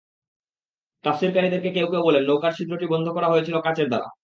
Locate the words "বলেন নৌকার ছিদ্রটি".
2.03-2.85